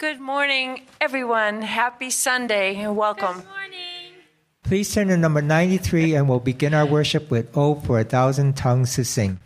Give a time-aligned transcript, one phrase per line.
[0.00, 1.60] Good morning, everyone.
[1.60, 3.36] Happy Sunday and welcome.
[3.36, 4.24] Good morning.
[4.62, 8.56] Please turn to number 93 and we'll begin our worship with Oh for a Thousand
[8.56, 9.40] Tongues to Sing.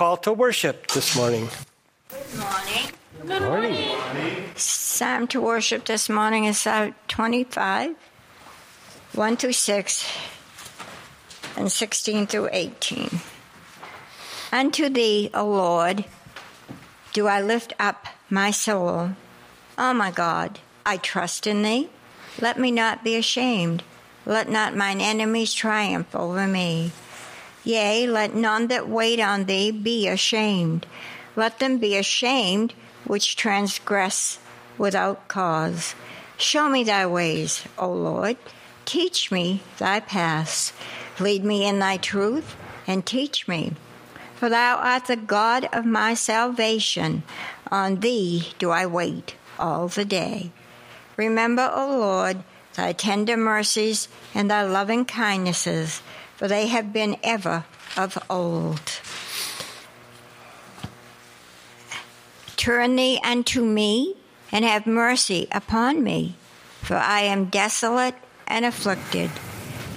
[0.00, 1.46] Call to worship this morning.
[2.08, 2.86] Good morning.
[3.20, 4.44] Good morning.
[4.56, 7.94] Psalm to worship this morning is Psalm 25,
[9.12, 10.08] 1 through 6,
[11.58, 13.20] and 16 through 18.
[14.50, 16.06] Unto thee, O Lord,
[17.12, 19.10] do I lift up my soul.
[19.76, 21.90] O my God, I trust in thee.
[22.40, 23.82] Let me not be ashamed.
[24.24, 26.92] Let not mine enemies triumph over me.
[27.64, 30.86] Yea, let none that wait on thee be ashamed.
[31.36, 34.38] Let them be ashamed which transgress
[34.78, 35.94] without cause.
[36.36, 38.36] Show me thy ways, O Lord.
[38.84, 40.72] Teach me thy paths.
[41.18, 42.56] Lead me in thy truth
[42.86, 43.72] and teach me.
[44.36, 47.22] For thou art the God of my salvation.
[47.70, 50.50] On thee do I wait all the day.
[51.16, 52.42] Remember, O Lord,
[52.74, 56.00] thy tender mercies and thy loving kindnesses,
[56.40, 57.66] for they have been ever
[57.98, 58.80] of old.
[62.56, 64.16] Turn thee unto me
[64.50, 66.36] and have mercy upon me,
[66.80, 68.14] for I am desolate
[68.46, 69.30] and afflicted.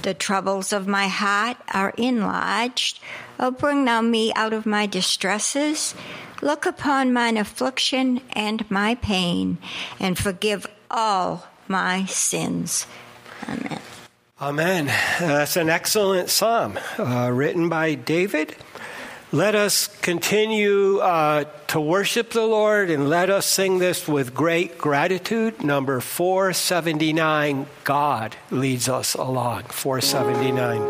[0.02, 3.00] The troubles of my heart are enlarged.
[3.40, 5.96] O bring thou me out of my distresses.
[6.42, 9.60] Look upon mine affliction and my pain,
[9.98, 12.86] and forgive all my sins.
[13.48, 13.80] Amen.
[14.44, 14.88] Amen.
[15.22, 18.54] That's an excellent psalm uh, written by David.
[19.32, 24.78] Let us continue uh, to worship the Lord and let us sing this with great
[24.78, 25.64] gratitude.
[25.64, 29.64] Number 479, God leads us along.
[29.64, 30.82] 479.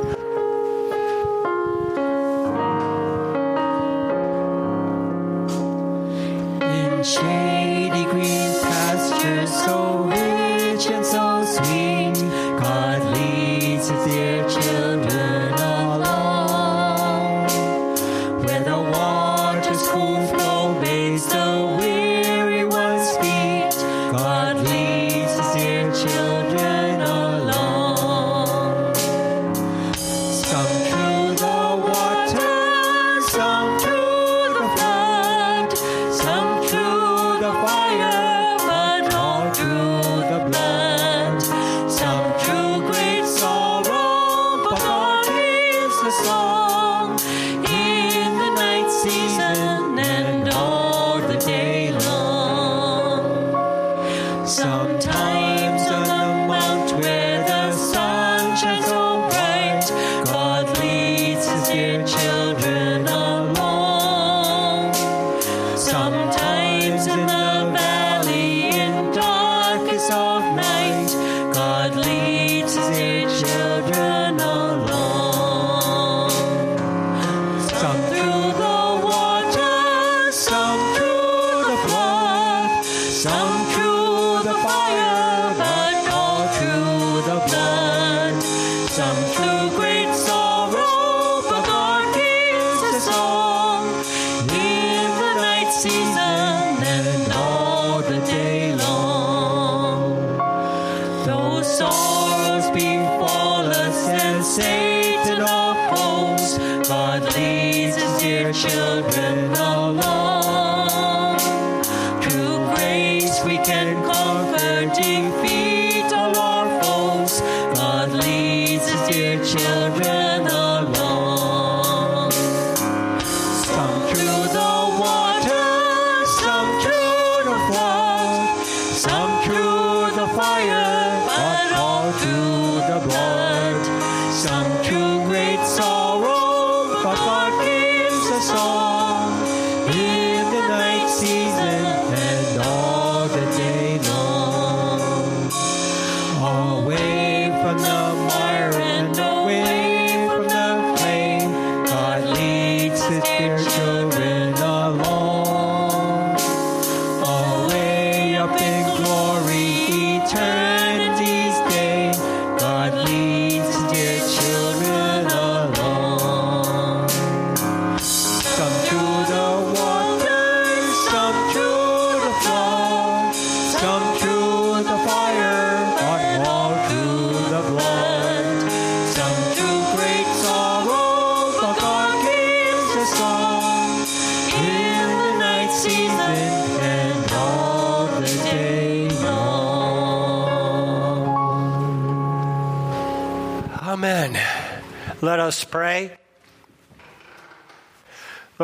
[6.59, 11.32] In shady green pastures so rich and so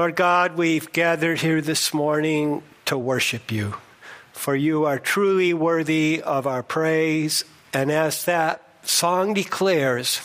[0.10, 3.76] Lord God, we've gathered here this morning to worship you,
[4.34, 7.46] for you are truly worthy of our praise.
[7.74, 10.20] And as that song declares,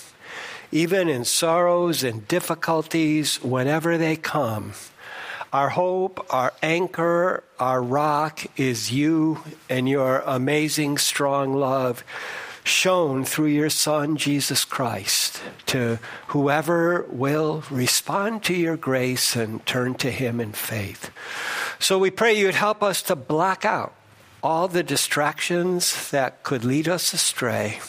[0.72, 4.72] even in sorrows and difficulties, whenever they come,
[5.52, 12.02] our hope, our anchor, our rock is you and your amazing, strong love
[12.64, 19.94] shown through your Son, Jesus Christ, to whoever will respond to your grace and turn
[19.96, 21.10] to Him in faith.
[21.78, 23.94] So we pray you'd help us to black out
[24.42, 27.80] all the distractions that could lead us astray.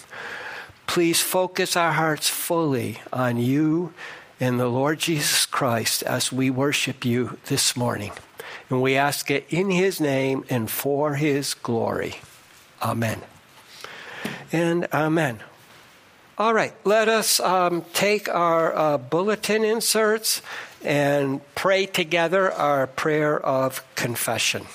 [0.88, 3.94] Please focus our hearts fully on you
[4.40, 8.12] and the Lord Jesus Christ as we worship you this morning.
[8.70, 12.16] And we ask it in His name and for His glory.
[12.82, 13.22] Amen
[14.52, 15.40] and amen.
[16.38, 20.42] All right, let us um, take our uh, bulletin inserts
[20.84, 24.66] and pray together our prayer of confession.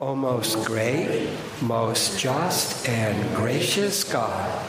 [0.00, 1.30] O most great,
[1.62, 4.66] most just, and gracious God,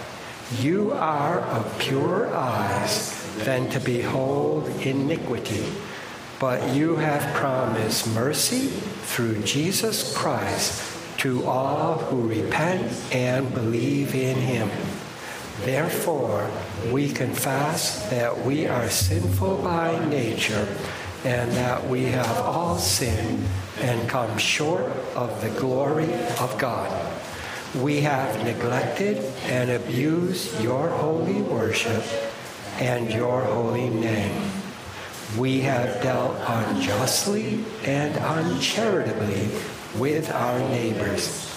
[0.59, 5.65] you are of purer eyes than to behold iniquity,
[6.39, 10.94] but you have promised mercy through Jesus Christ
[11.25, 14.69] to all who repent and believe in him.
[15.63, 16.47] Therefore,
[16.91, 20.67] we confess that we are sinful by nature
[21.23, 23.43] and that we have all sinned
[23.79, 26.91] and come short of the glory of God.
[27.73, 32.03] We have neglected and abused your holy worship
[32.77, 34.51] and your holy name.
[35.39, 39.49] We have dealt unjustly and uncharitably
[39.99, 41.51] with our neighbors.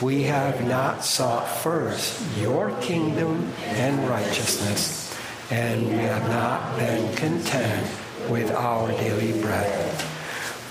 [0.00, 5.16] We have not sought first your kingdom and righteousness,
[5.50, 7.88] and we have not been content
[8.28, 10.04] with our daily bread.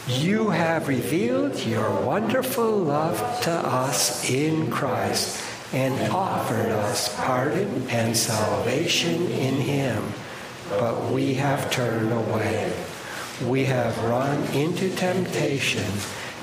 [0.07, 5.43] You have revealed your wonderful love to us in Christ
[5.73, 10.01] and offered us pardon and salvation in Him,
[10.69, 12.71] but we have turned away.
[13.45, 15.83] We have run into temptation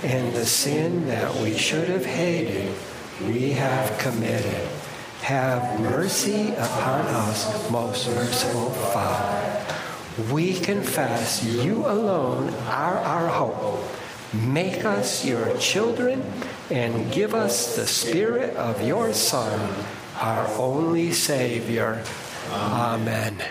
[0.04, 2.75] and the sin that we should have hated,
[3.23, 4.68] we have committed.
[5.23, 9.64] Have mercy upon us, most merciful Father.
[10.30, 13.82] We confess you alone are our hope.
[14.34, 16.23] Make us your children
[16.70, 19.75] and give us the spirit of your Son,
[20.20, 22.04] our only Savior.
[22.52, 23.42] Amen.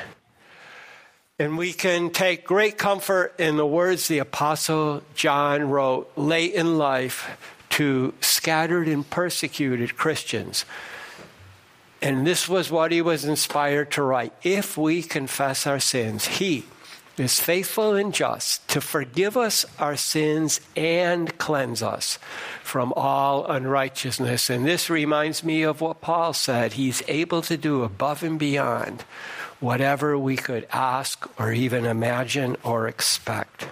[1.43, 6.77] And we can take great comfort in the words the Apostle John wrote late in
[6.77, 7.37] life
[7.71, 10.63] to scattered and persecuted Christians.
[12.01, 14.31] And this was what he was inspired to write.
[14.41, 16.63] If we confess our sins, he
[17.17, 22.19] is faithful and just to forgive us our sins and cleanse us
[22.63, 24.49] from all unrighteousness.
[24.49, 26.73] And this reminds me of what Paul said.
[26.73, 29.03] He's able to do above and beyond
[29.63, 33.67] whatever we could ask or even imagine or expect.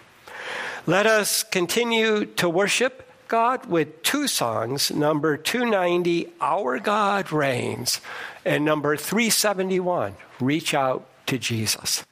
[0.88, 8.00] Let us continue to worship God with two songs number 290, Our God Reigns,
[8.46, 12.06] and number 371, Reach Out to Jesus.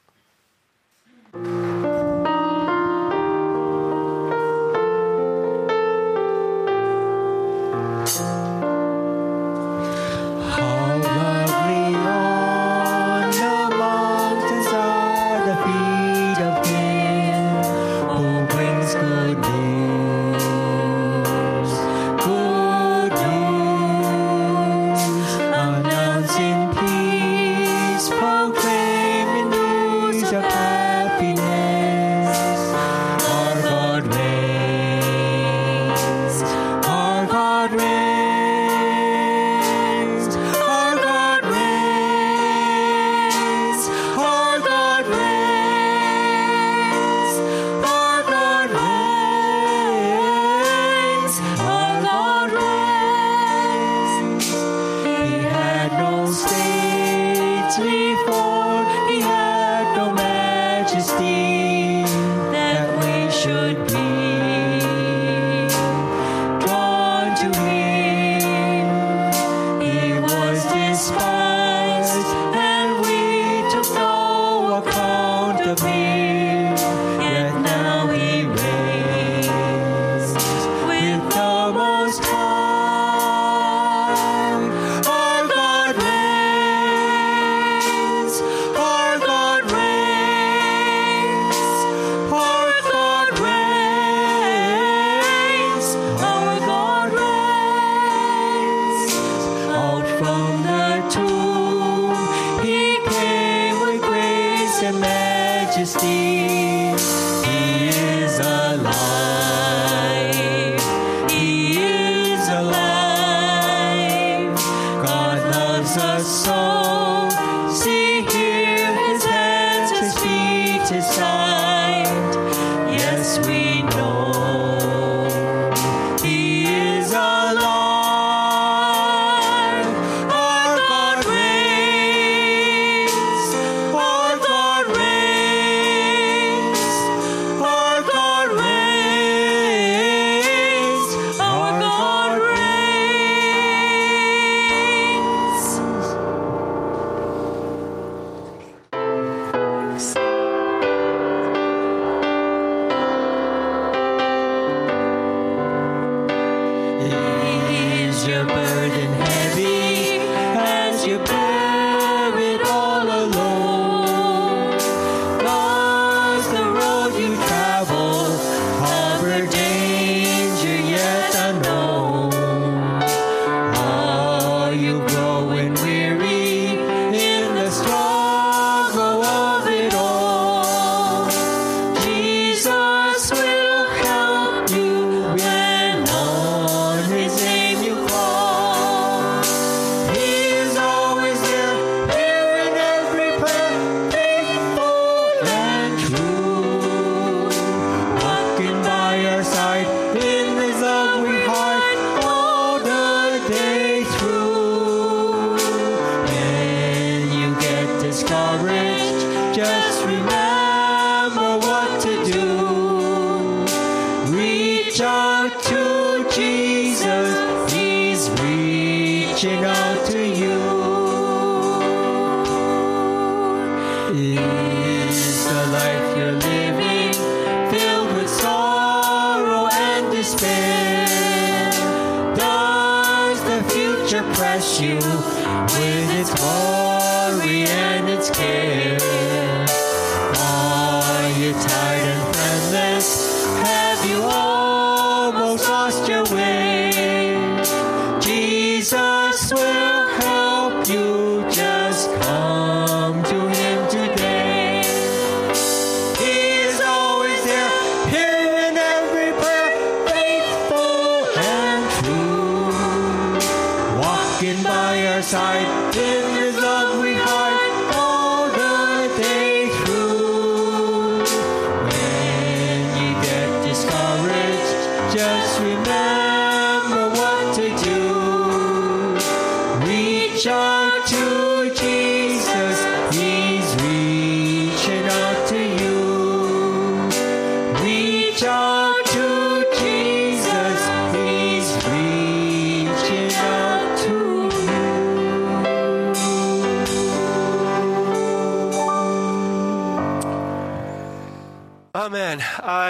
[246.00, 246.59] Lost your way?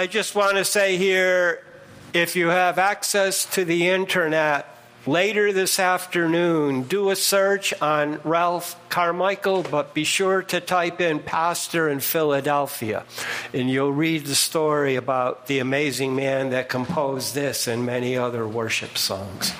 [0.01, 1.63] I just want to say here
[2.11, 4.65] if you have access to the internet,
[5.05, 11.19] later this afternoon, do a search on Ralph Carmichael, but be sure to type in
[11.19, 13.05] Pastor in Philadelphia,
[13.53, 18.47] and you'll read the story about the amazing man that composed this and many other
[18.47, 19.53] worship songs.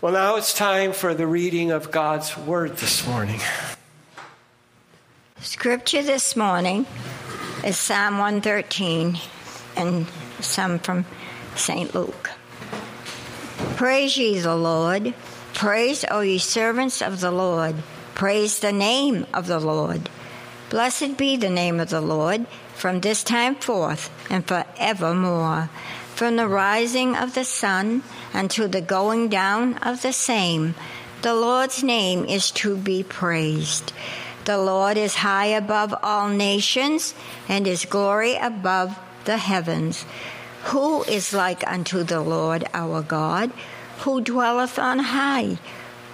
[0.00, 3.40] Well, now it's time for the reading of God's Word this morning.
[5.42, 6.86] Scripture this morning
[7.64, 9.18] is Psalm 113
[9.76, 10.06] and
[10.40, 11.04] some from
[11.54, 11.94] St.
[11.94, 12.30] Luke.
[13.76, 15.14] Praise ye the Lord.
[15.54, 17.76] Praise, O ye servants of the Lord.
[18.14, 20.08] Praise the name of the Lord.
[20.70, 25.70] Blessed be the name of the Lord from this time forth and forevermore.
[26.14, 30.74] From the rising of the sun until the going down of the same,
[31.22, 33.92] the Lord's name is to be praised.
[34.46, 37.14] The Lord is high above all nations,
[37.48, 40.06] and his glory above the heavens.
[40.70, 43.50] Who is like unto the Lord our God,
[44.06, 45.58] who dwelleth on high,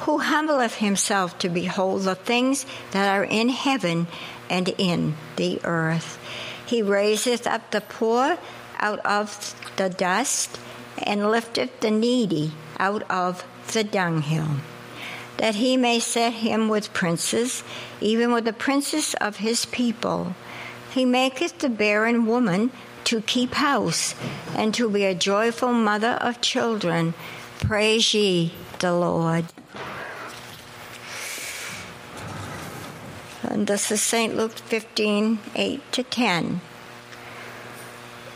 [0.09, 4.07] who humbleth himself to behold the things that are in heaven
[4.49, 6.17] and in the earth?
[6.65, 8.39] He raiseth up the poor
[8.81, 10.59] out of the dust,
[10.97, 14.57] and lifteth the needy out of the dunghill
[15.43, 17.65] that he may set him with princes,
[18.01, 20.37] even with the princes of his people.
[20.95, 22.71] He maketh the barren woman
[23.03, 24.15] to keep house,
[24.55, 27.13] and to be a joyful mother of children.
[27.59, 29.47] Praise ye the Lord.
[33.43, 34.37] And this is St.
[34.37, 36.61] Luke 15 8 to 10.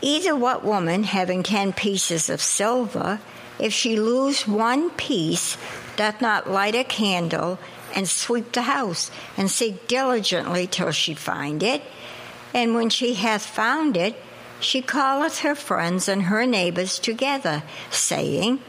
[0.01, 3.21] Either what woman, having ten pieces of silver,
[3.59, 5.57] if she lose one piece,
[5.97, 7.59] doth not light a candle
[7.93, 11.81] and sweep the house, and seek diligently till she find it?
[12.53, 14.15] And when she hath found it,
[14.59, 18.59] she calleth her friends and her neighbors together, saying,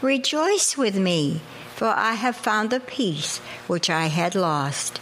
[0.00, 1.40] Rejoice with me,
[1.74, 5.00] for I have found the piece which I had lost.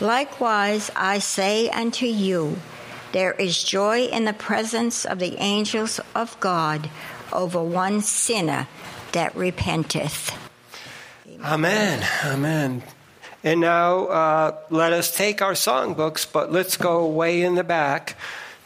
[0.00, 2.58] Likewise, I say unto you,
[3.12, 6.90] there is joy in the presence of the angels of God
[7.32, 8.68] over one sinner
[9.12, 10.45] that repenteth.
[11.46, 12.04] Amen.
[12.24, 12.82] Amen.
[13.44, 18.16] And now uh, let us take our songbooks, but let's go way in the back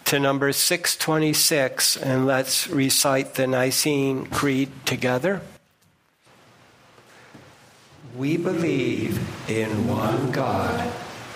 [0.07, 5.43] to number 626 and let's recite the Nicene Creed together.
[8.17, 9.19] We believe
[9.51, 10.91] in one God,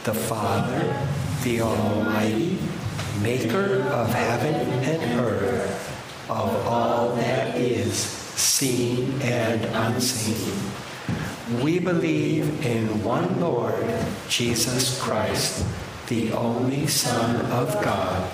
[0.04, 1.06] the Father,
[1.42, 2.58] the Almighty
[3.20, 10.83] maker of heaven and earth, of all that is seen and unseen.
[11.62, 13.84] We believe in one Lord,
[14.30, 15.66] Jesus Christ,
[16.08, 18.30] the only Son of God,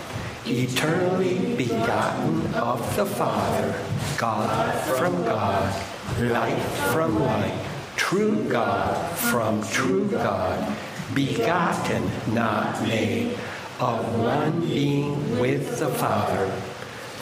[0.46, 3.74] eternally begotten of the Father,
[4.16, 5.74] God from God,
[6.20, 10.76] light from light, true God from true God,
[11.12, 13.36] begotten, not made
[13.80, 16.48] of one being with the Father.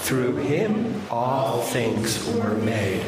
[0.01, 3.07] Through him all things were made.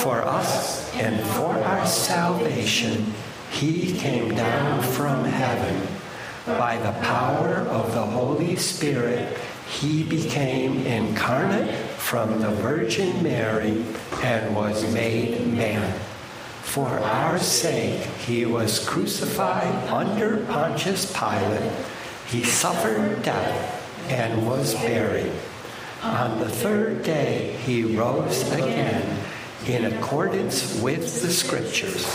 [0.00, 3.12] For us and for our salvation,
[3.50, 5.86] he came down from heaven.
[6.46, 13.84] By the power of the Holy Spirit, he became incarnate from the Virgin Mary
[14.22, 15.98] and was made man.
[16.62, 21.70] For our sake, he was crucified under Pontius Pilate
[22.32, 25.30] he suffered death and was buried.
[26.02, 29.21] On the third day, he rose again
[29.66, 32.06] in accordance with the scriptures.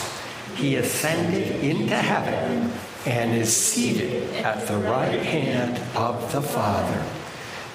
[0.56, 2.72] He ascended into heaven
[3.06, 7.04] and is seated at the right hand of the Father.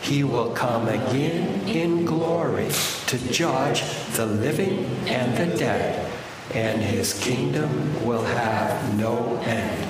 [0.03, 2.69] He will come again in glory
[3.07, 3.83] to judge
[4.17, 6.11] the living and the dead,
[6.55, 9.89] and his kingdom will have no end.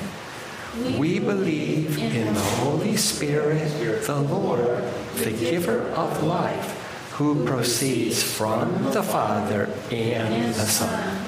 [0.99, 3.69] We believe in the Holy Spirit,
[4.07, 4.85] the Lord,
[5.17, 6.82] the giver of life,
[7.23, 11.25] who proceeds from the Father and the Son.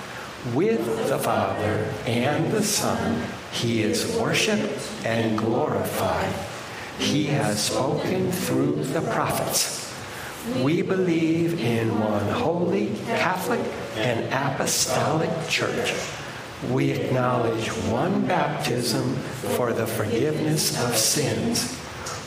[0.52, 6.34] With the Father and the Son, he is worshiped and glorified.
[6.98, 9.94] He has spoken through the prophets.
[10.60, 13.60] We believe in one holy, Catholic,
[13.96, 15.94] and apostolic church
[16.70, 19.14] we acknowledge one baptism
[19.56, 21.78] for the forgiveness of sins.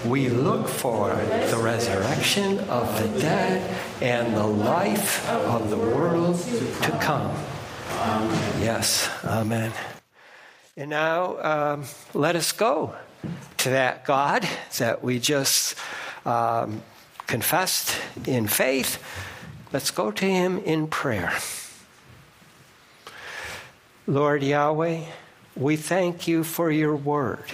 [0.08, 6.98] We look for the resurrection of the dead and the life of the world to
[7.02, 7.36] come.
[8.62, 9.74] Yes, amen.
[10.78, 12.96] And now um, let us go
[13.58, 15.76] to that God that we just
[16.26, 16.84] um,
[17.26, 19.04] confessed in faith.
[19.74, 21.34] Let's go to Him in prayer.
[24.06, 25.02] Lord Yahweh,
[25.58, 27.52] we thank you for your word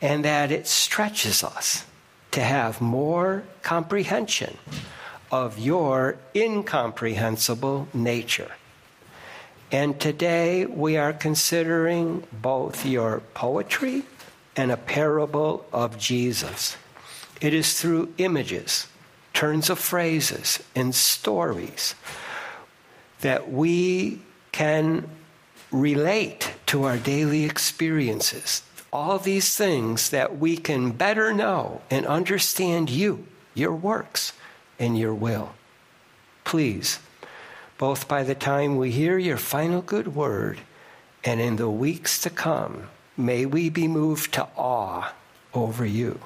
[0.00, 1.84] and that it stretches us
[2.30, 4.56] to have more comprehension
[5.30, 8.52] of your incomprehensible nature.
[9.70, 14.04] And today we are considering both your poetry
[14.56, 16.76] and a parable of Jesus.
[17.40, 18.86] It is through images,
[19.34, 21.94] turns of phrases, and stories
[23.20, 24.20] that we
[24.52, 25.08] can
[25.70, 28.62] relate to our daily experiences.
[28.92, 34.32] All these things that we can better know and understand you, your works,
[34.78, 35.54] and your will.
[36.44, 36.98] Please,
[37.76, 40.60] both by the time we hear your final good word
[41.24, 45.12] and in the weeks to come, may we be moved to awe
[45.52, 46.20] over you.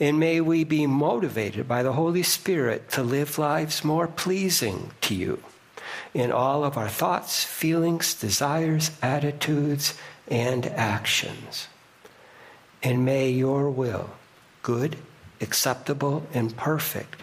[0.00, 5.14] And may we be motivated by the Holy Spirit to live lives more pleasing to
[5.14, 5.42] you
[6.14, 9.94] in all of our thoughts, feelings, desires, attitudes,
[10.28, 11.66] and actions.
[12.82, 14.10] And may your will,
[14.62, 14.96] good,
[15.40, 17.22] acceptable, and perfect,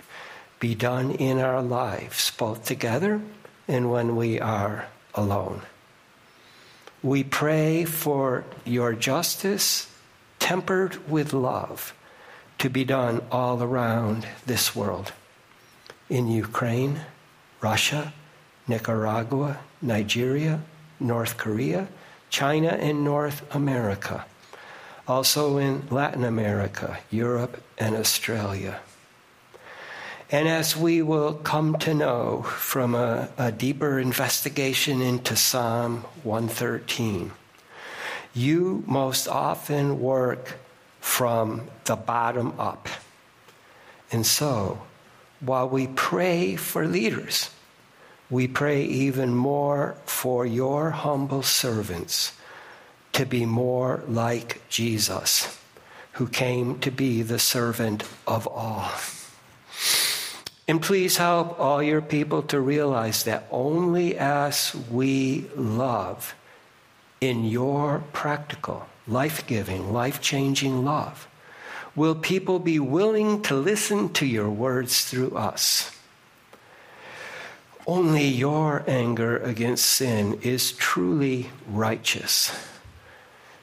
[0.60, 3.22] be done in our lives, both together
[3.68, 5.62] and when we are alone.
[7.04, 9.92] We pray for your justice,
[10.40, 11.94] tempered with love,
[12.58, 15.12] to be done all around this world.
[16.10, 17.02] In Ukraine,
[17.62, 18.14] Russia,
[18.68, 20.62] Nicaragua, Nigeria,
[21.00, 21.88] North Korea,
[22.30, 24.26] China, and North America.
[25.08, 28.80] Also in Latin America, Europe, and Australia.
[30.32, 37.32] And as we will come to know from a, a deeper investigation into Psalm 113,
[38.34, 40.58] you most often work
[41.00, 42.90] from the bottom up.
[44.12, 44.82] And so,
[45.40, 47.52] while we pray for leaders,
[48.30, 52.34] we pray even more for your humble servants
[53.16, 55.58] to be more like Jesus,
[56.14, 58.92] who came to be the servant of all.
[60.68, 66.36] And please help all your people to realize that only as we love
[67.22, 71.30] in your practical, life giving, life changing love
[71.96, 75.90] will people be willing to listen to your words through us.
[77.88, 82.52] Only your anger against sin is truly righteous.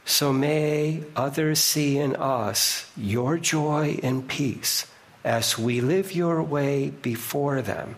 [0.05, 4.87] So may others see in us your joy and peace
[5.25, 7.97] as we live your way before them.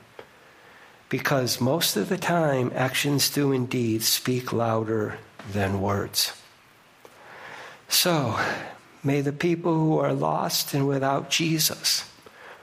[1.08, 5.18] Because most of the time, actions do indeed speak louder
[5.52, 6.32] than words.
[7.88, 8.38] So,
[9.02, 12.10] may the people who are lost and without Jesus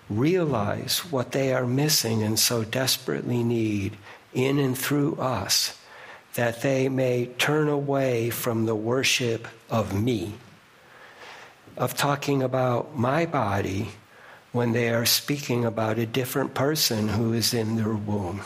[0.10, 3.96] realize what they are missing and so desperately need
[4.34, 5.78] in and through us,
[6.36, 10.34] that they may turn away from the worship of me,
[11.78, 13.89] of talking about my body
[14.52, 18.41] when they are speaking about a different person who is in their womb.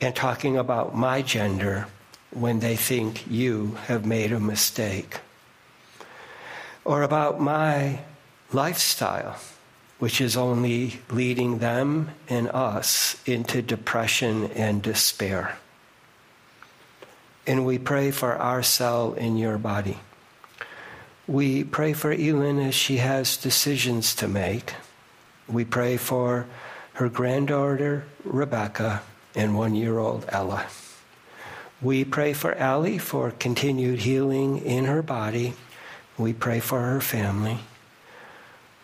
[0.00, 1.88] And talking about my gender
[2.30, 5.18] when they think you have made a mistake.
[6.84, 8.00] Or about my
[8.52, 9.36] lifestyle,
[9.98, 15.58] which is only leading them and us into depression and despair.
[17.46, 19.98] And we pray for our cell in your body.
[21.26, 24.74] We pray for Elin as she has decisions to make.
[25.48, 26.46] We pray for
[26.94, 29.02] her granddaughter, Rebecca,
[29.34, 30.66] and one year old Ella.
[31.80, 35.54] We pray for Allie for continued healing in her body.
[36.16, 37.60] We pray for her family.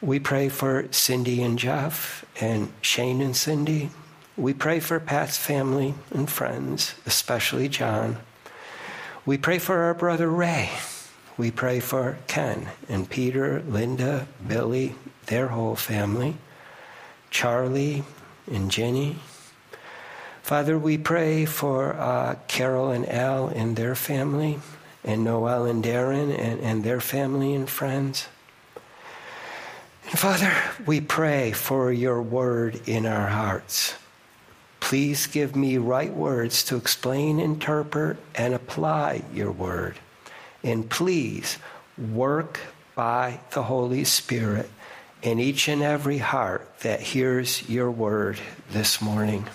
[0.05, 3.89] We pray for Cindy and Jeff and Shane and Cindy.
[4.37, 8.19] We pray for Pat's family and friends, especially John.
[9.25, 10.69] We pray for our brother Ray.
[11.39, 16.37] We pray for Ken and Peter, Linda, Billy, their whole family,
[17.31, 18.05] Charlie
[18.47, 19.17] and Jenny.
[20.43, 24.59] Father, we pray for uh, Carol and Al and their family,
[25.03, 28.29] and Noel and Darren and, and their family and friends.
[30.07, 30.53] Father,
[30.87, 33.95] we pray for your word in our hearts.
[34.79, 39.99] Please give me right words to explain, interpret, and apply your word.
[40.63, 41.59] And please
[41.97, 42.61] work
[42.95, 44.71] by the Holy Spirit
[45.23, 48.39] in each and every heart that hears your word
[48.71, 49.47] this morning.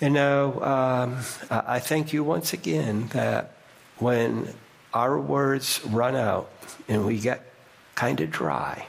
[0.00, 1.16] You know, um,
[1.50, 3.56] I thank you once again that
[3.98, 4.52] when
[4.92, 6.50] our words run out
[6.86, 7.50] and we get
[7.96, 8.86] kind of dry,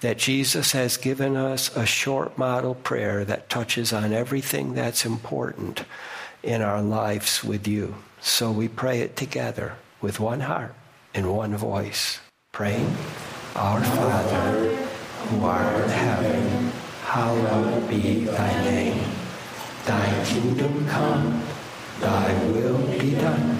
[0.00, 5.84] that Jesus has given us a short model prayer that touches on everything that's important
[6.42, 7.94] in our lives with you.
[8.20, 10.74] So we pray it together with one heart
[11.14, 12.20] and one voice,
[12.52, 12.96] praying,
[13.54, 14.76] Our Father,
[15.28, 16.72] who art in heaven,
[17.04, 19.04] hallowed be thy name.
[19.84, 21.42] Thy kingdom come,
[22.00, 23.58] thy will be done,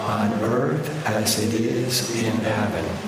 [0.00, 3.07] on earth as it is in heaven.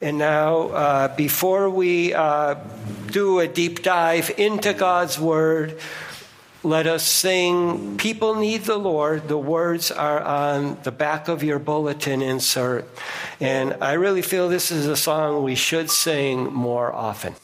[0.00, 2.56] And now, uh, before we uh,
[3.10, 5.78] do a deep dive into God's Word,
[6.62, 9.26] let us sing People Need the Lord.
[9.28, 12.86] The words are on the back of your bulletin insert.
[13.40, 17.34] And I really feel this is a song we should sing more often.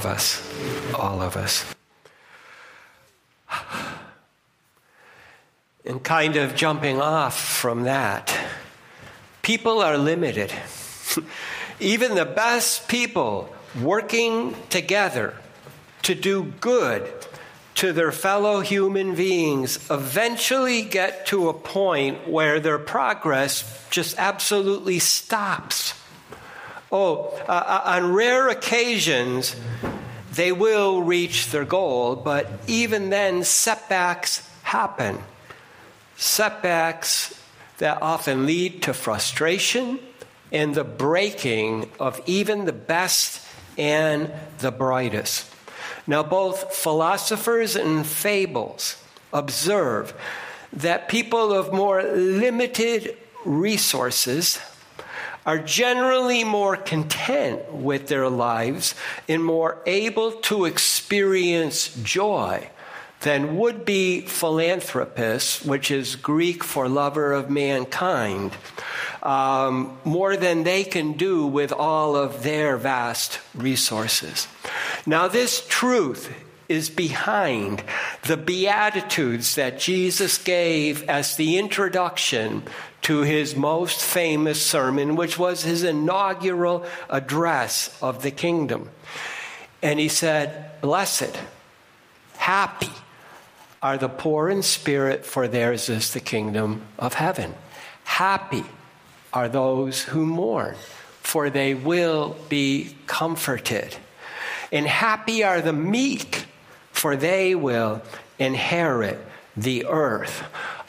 [0.00, 0.94] Of us.
[0.94, 1.74] All of us.
[5.84, 8.34] And kind of jumping off from that,
[9.42, 10.52] people are limited.
[11.80, 15.34] Even the best people working together
[16.02, 17.10] to do good
[17.74, 24.98] to their fellow human beings eventually get to a point where their progress just absolutely
[24.98, 25.94] stops.
[26.92, 29.54] Oh, uh, uh, on rare occasions,
[30.32, 35.18] they will reach their goal, but even then, setbacks happen.
[36.16, 37.40] Setbacks
[37.78, 39.98] that often lead to frustration
[40.52, 43.46] and the breaking of even the best
[43.78, 45.50] and the brightest.
[46.06, 50.14] Now, both philosophers and fables observe
[50.72, 54.60] that people of more limited resources
[55.46, 58.94] are generally more content with their lives
[59.28, 62.68] and more able to experience joy
[63.20, 68.52] than would be philanthropists, which is Greek for lover of mankind,
[69.22, 74.48] um, more than they can do with all of their vast resources.
[75.06, 76.32] Now, this truth
[76.70, 77.82] is behind
[78.22, 82.62] the Beatitudes that Jesus gave as the introduction
[83.02, 88.88] to his most famous sermon, which was his inaugural address of the kingdom.
[89.82, 91.36] And he said, Blessed,
[92.36, 92.92] happy
[93.82, 97.52] are the poor in spirit, for theirs is the kingdom of heaven.
[98.04, 98.64] Happy
[99.32, 100.76] are those who mourn,
[101.20, 103.96] for they will be comforted.
[104.70, 106.46] And happy are the meek,
[107.00, 108.02] for they will
[108.38, 109.18] inherit
[109.56, 110.44] the earth.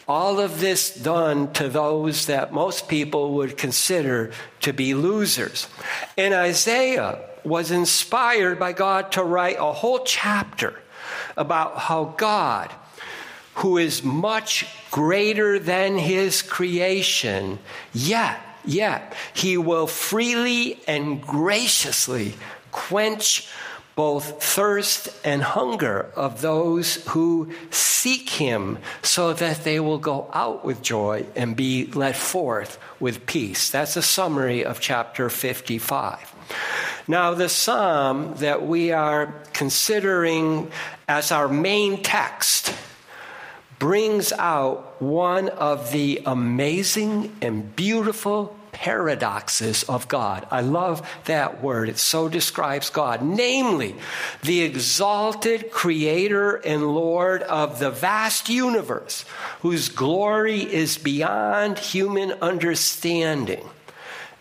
[0.09, 5.69] All of this done to those that most people would consider to be losers.
[6.17, 10.81] And Isaiah was inspired by God to write a whole chapter
[11.37, 12.73] about how God,
[13.55, 17.57] who is much greater than his creation,
[17.93, 22.33] yet, yet, he will freely and graciously
[22.73, 23.47] quench
[23.95, 30.63] both thirst and hunger of those who seek him so that they will go out
[30.63, 33.69] with joy and be let forth with peace.
[33.69, 36.33] That's a summary of chapter 55.
[37.07, 40.71] Now, the psalm that we are considering
[41.07, 42.73] as our main text
[43.79, 50.47] brings out one of the amazing and beautiful paradoxes of God.
[50.49, 51.89] I love that word.
[51.89, 53.21] It so describes God.
[53.21, 53.95] Namely,
[54.43, 59.25] the exalted creator and Lord of the vast universe,
[59.61, 63.67] whose glory is beyond human understanding,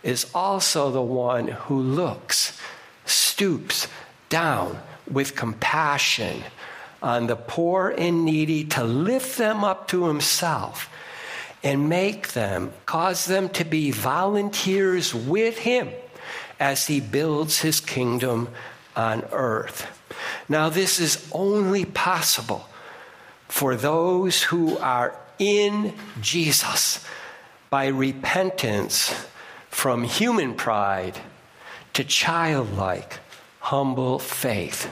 [0.03, 2.59] is also the one who looks,
[3.05, 3.87] stoops
[4.29, 6.43] down with compassion
[7.03, 10.89] on the poor and needy to lift them up to himself
[11.63, 15.89] and make them, cause them to be volunteers with him
[16.59, 18.49] as he builds his kingdom
[18.95, 19.87] on earth.
[20.49, 22.67] Now, this is only possible
[23.47, 27.03] for those who are in Jesus
[27.69, 29.13] by repentance
[29.69, 31.19] from human pride
[31.93, 33.19] to childlike,
[33.59, 34.89] humble faith.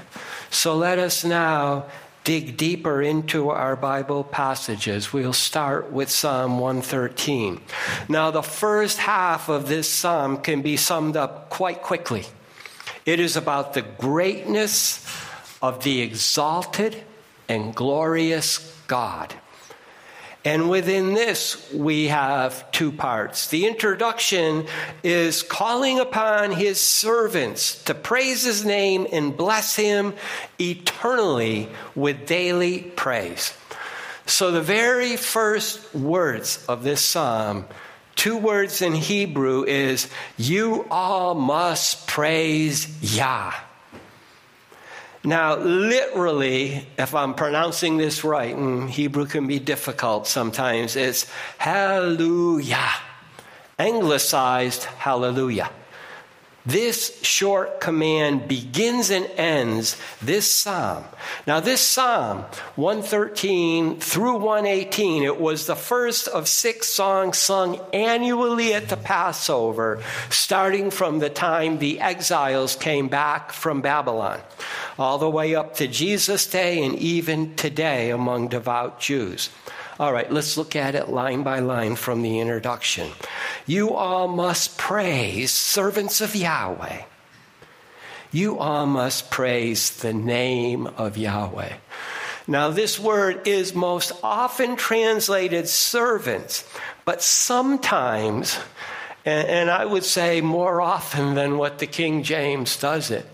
[0.50, 1.86] So let us now
[2.30, 7.60] dig deeper into our Bible passages, we'll start with Psalm 113.
[8.08, 12.26] Now, the first half of this psalm can be summed up quite quickly.
[13.04, 15.04] It is about the greatness
[15.60, 17.02] of the exalted
[17.48, 19.34] and glorious God.
[20.46, 23.50] And within this, we have two parts.
[23.50, 24.68] The introduction
[25.04, 30.14] is calling upon his servants to praise his name and bless him
[30.58, 33.54] eternally with daily praise.
[34.28, 37.66] So, the very first words of this psalm,
[38.16, 43.54] two words in Hebrew, is You all must praise Yah.
[45.24, 52.90] Now, literally, if I'm pronouncing this right, and Hebrew can be difficult sometimes, it's hallelujah.
[53.78, 55.70] Anglicized hallelujah.
[56.70, 61.04] This short command begins and ends this psalm.
[61.48, 62.46] Now, this psalm,
[62.76, 70.04] 113 through 118, it was the first of six songs sung annually at the Passover,
[70.30, 74.40] starting from the time the exiles came back from Babylon,
[75.00, 79.50] all the way up to Jesus' day and even today among devout Jews.
[80.00, 83.12] All right, let's look at it line by line from the introduction.
[83.66, 87.02] You all must praise, servants of Yahweh.
[88.32, 91.74] You all must praise the name of Yahweh.
[92.48, 96.64] Now, this word is most often translated servants,
[97.04, 98.58] but sometimes,
[99.26, 103.26] and, I would say more often than what the King James does it,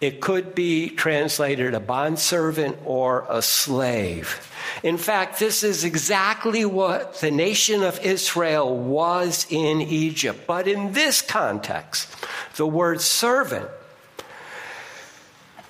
[0.00, 4.51] it could be translated a bondservant or a slave.
[4.82, 10.46] In fact, this is exactly what the nation of Israel was in Egypt.
[10.46, 12.14] But in this context,
[12.56, 13.68] the word servant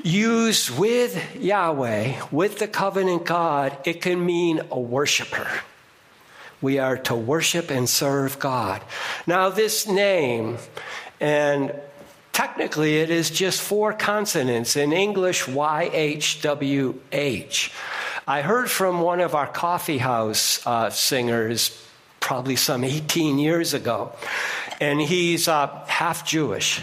[0.02, 5.48] used with Yahweh, with the covenant God, it can mean a worshiper.
[6.60, 8.82] We are to worship and serve God.
[9.26, 10.58] Now, this name,
[11.20, 11.74] and
[12.32, 16.42] technically it is just four consonants in English YHWH.
[18.26, 21.76] I heard from one of our coffee house uh, singers
[22.20, 24.12] probably some 18 years ago,
[24.80, 26.80] and he's uh, half Jewish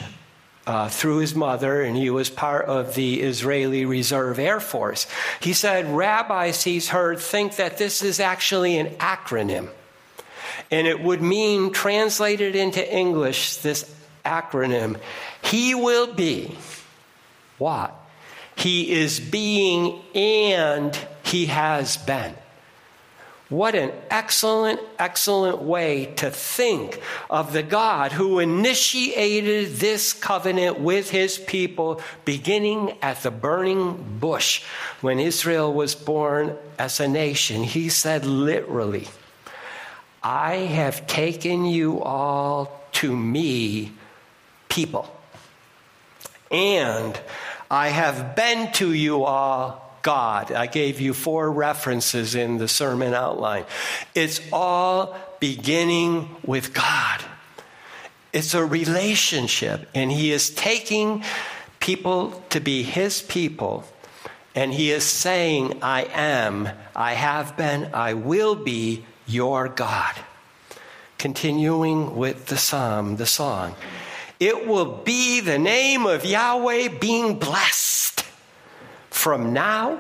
[0.68, 5.08] uh, through his mother, and he was part of the Israeli Reserve Air Force.
[5.40, 9.70] He said rabbis he's heard think that this is actually an acronym.
[10.70, 13.92] And it would mean, translated into English, this
[14.26, 15.00] acronym,
[15.42, 16.58] He will be
[17.58, 17.96] what?
[18.56, 20.98] He is being and
[21.30, 22.34] He has been.
[23.50, 27.00] What an excellent, excellent way to think
[27.30, 34.64] of the God who initiated this covenant with his people beginning at the burning bush
[35.02, 37.64] when Israel was born as a nation.
[37.64, 39.08] He said literally,
[40.22, 43.94] I have taken you all to me,
[44.68, 45.16] people,
[46.52, 47.20] and
[47.70, 50.52] I have been to you all God.
[50.52, 53.66] I gave you four references in the sermon outline.
[54.16, 57.22] It's all beginning with God.
[58.34, 61.24] It's a relationship, and He is taking
[61.80, 63.84] people to be His people,
[64.56, 70.16] and He is saying, I am, I have been, I will be your God.
[71.20, 73.76] Continuing with the psalm, the song.
[74.40, 77.89] It will be the name of Yahweh being blessed
[79.20, 80.00] from now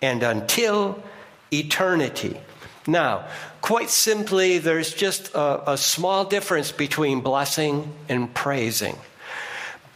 [0.00, 1.02] and until
[1.52, 2.38] eternity.
[2.86, 3.26] Now,
[3.60, 8.96] quite simply, there's just a, a, small difference between blessing and praising.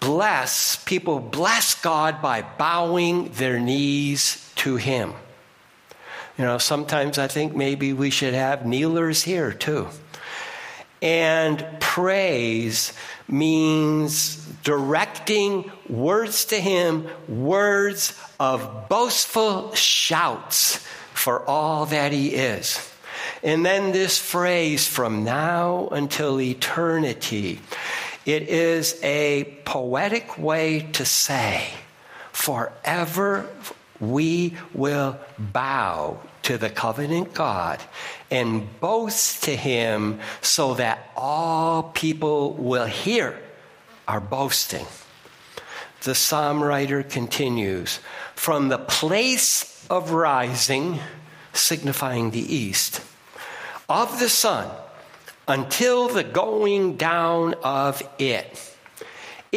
[0.01, 5.13] Bless, people bless God by bowing their knees to Him.
[6.37, 9.87] You know, sometimes I think maybe we should have kneelers here too.
[11.03, 12.93] And praise
[13.29, 20.79] means directing words to him, words of boastful shouts
[21.15, 22.93] for all that he is.
[23.43, 27.61] And then this phrase, from now until eternity,
[28.25, 31.69] it is a poetic way to say,
[32.33, 33.49] forever
[34.01, 37.81] we will bow to the covenant God
[38.31, 43.39] and boast to him so that all people will hear
[44.09, 44.87] our boasting.
[46.03, 48.01] The psalm writer continues
[48.35, 50.99] from the place of rising,
[51.53, 53.01] signifying the east,
[53.89, 54.71] of the sun
[55.49, 58.76] until the going down of it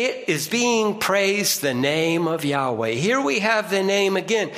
[0.06, 2.92] it is being praised the name of Yahweh.
[2.92, 4.52] Here we have the name again.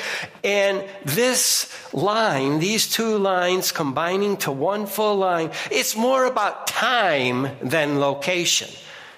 [0.44, 7.48] And this line, these two lines combining to one full line, it's more about time
[7.62, 8.70] than location.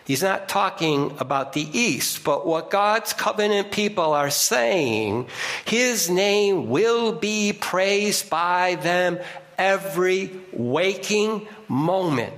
[0.06, 5.28] He's not talking about the east, but what God's covenant people are saying,
[5.66, 9.20] his name will be praised by them
[9.58, 12.34] every waking moment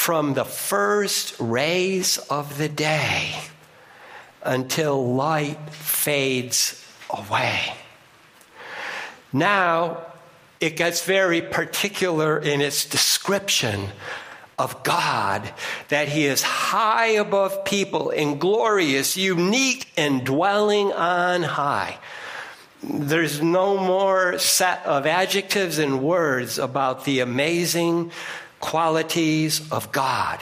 [0.00, 3.34] from the first rays of the day
[4.42, 7.74] until light fades away.
[9.30, 9.98] Now,
[10.58, 13.88] it gets very particular in its description
[14.58, 15.52] of God,
[15.88, 21.98] that He is high above people and glorious, unique, and dwelling on high.
[22.82, 28.12] There's no more set of adjectives and words about the amazing
[28.60, 30.40] qualities of God.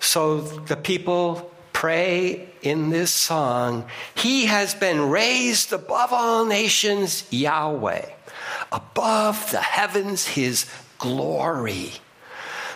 [0.00, 8.08] So the people pray in this song He has been raised above all nations, Yahweh,
[8.70, 10.66] above the heavens, His
[10.98, 11.92] glory.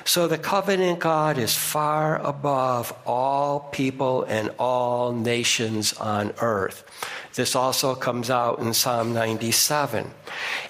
[0.06, 6.84] So the covenant God is far above all people and all nations on earth.
[7.34, 10.12] This also comes out in Psalm 97.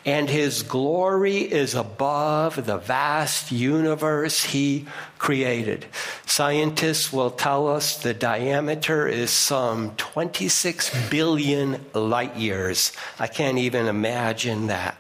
[0.07, 4.87] And his glory is above the vast universe he
[5.19, 5.85] created.
[6.25, 12.91] Scientists will tell us the diameter is some 26 billion light years.
[13.19, 14.97] I can't even imagine that.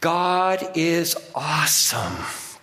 [0.00, 2.16] God is awesome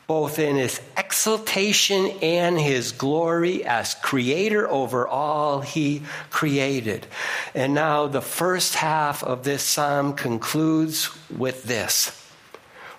[0.07, 7.05] both in his exaltation and his glory as creator over all he created.
[7.53, 12.11] And now the first half of this psalm concludes with this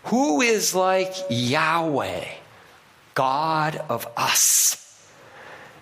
[0.05, 2.26] Who is like Yahweh,
[3.14, 5.11] God of us,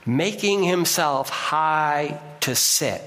[0.07, 3.03] making himself high to sit?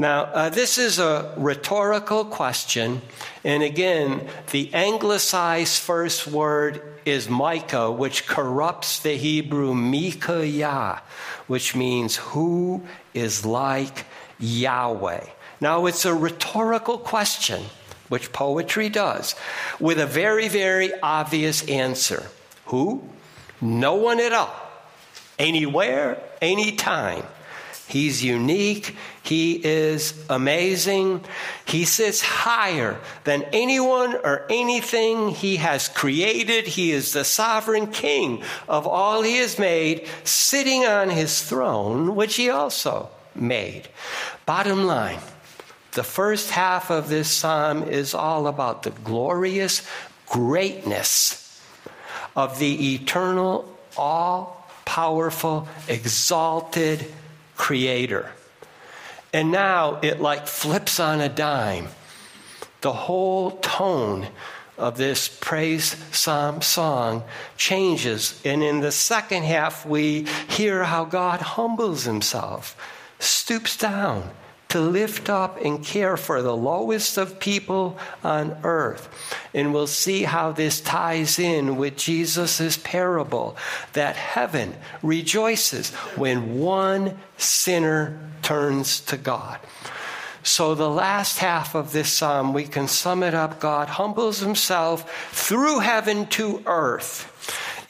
[0.00, 3.02] Now, uh, this is a rhetorical question.
[3.44, 11.02] And again, the anglicized first word is Micah, which corrupts the Hebrew Micaiah,
[11.48, 12.82] which means who
[13.12, 14.06] is like
[14.38, 15.26] Yahweh.
[15.60, 17.62] Now, it's a rhetorical question,
[18.08, 19.34] which poetry does,
[19.78, 22.24] with a very, very obvious answer.
[22.72, 23.06] Who?
[23.60, 24.56] No one at all.
[25.38, 27.24] Anywhere, anytime.
[27.90, 28.94] He's unique.
[29.22, 31.24] He is amazing.
[31.66, 36.66] He sits higher than anyone or anything he has created.
[36.66, 42.36] He is the sovereign king of all he has made, sitting on his throne, which
[42.36, 43.88] he also made.
[44.46, 45.18] Bottom line
[45.92, 49.86] the first half of this psalm is all about the glorious
[50.26, 51.60] greatness
[52.36, 57.12] of the eternal, all powerful, exalted,
[57.70, 58.28] creator.
[59.32, 61.86] And now it like flips on a dime.
[62.80, 64.26] The whole tone
[64.76, 67.22] of this praise psalm song
[67.56, 68.42] changes.
[68.44, 72.74] And in the second half, we hear how God humbles himself,
[73.20, 74.28] stoops down,
[74.70, 79.08] to lift up and care for the lowest of people on earth.
[79.52, 83.56] And we'll see how this ties in with Jesus' parable
[83.92, 89.58] that heaven rejoices when one sinner turns to God.
[90.42, 95.30] So, the last half of this psalm, we can sum it up God humbles himself
[95.32, 97.26] through heaven to earth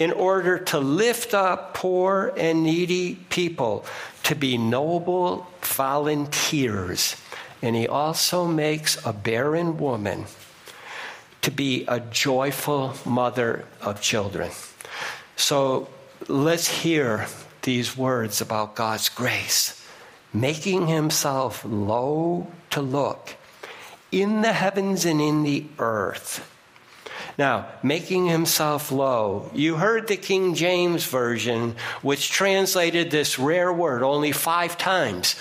[0.01, 3.85] in order to lift up poor and needy people
[4.24, 5.47] to be noble
[5.81, 7.16] volunteers.
[7.62, 10.26] And he also makes a barren woman
[11.41, 14.51] to be a joyful mother of children.
[15.37, 15.89] So
[16.28, 17.26] let's hear
[17.62, 19.83] these words about God's grace.
[20.35, 23.37] Making himself low to look
[24.12, 26.47] in the heavens and in the earth
[27.41, 29.51] now, making himself low.
[29.55, 35.37] You heard the King James Version, which translated this rare word only five times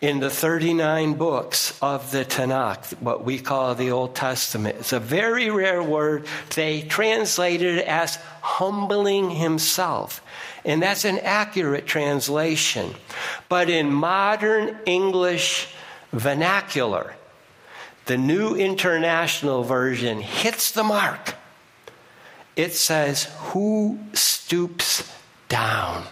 [0.00, 4.76] in the 39 books of the Tanakh, what we call the Old Testament.
[4.78, 6.26] It's a very rare word.
[6.54, 10.22] They translated it as humbling himself.
[10.64, 12.94] And that's an accurate translation.
[13.48, 15.74] But in modern English
[16.12, 17.14] vernacular,
[18.06, 21.34] the New International Version hits the mark.
[22.54, 25.12] It says, Who stoops
[25.48, 26.04] down?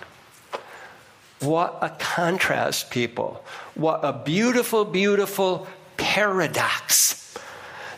[1.41, 3.45] What a contrast, people.
[3.77, 5.67] What a beautiful, beautiful
[5.99, 7.35] paradox.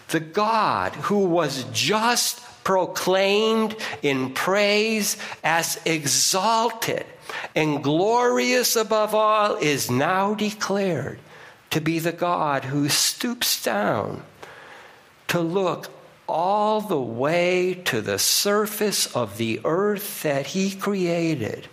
[0.09, 7.07] The God who was just proclaimed in praise as exalted
[7.55, 11.21] and glorious above all is now declared
[11.71, 14.23] to be the God who stoops down
[15.29, 15.91] to look
[16.29, 21.69] all the way to the surface of the earth that He created.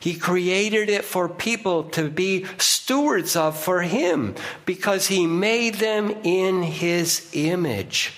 [0.00, 4.34] He created it for people to be stewards of for Him
[4.64, 8.12] because He made them in His image.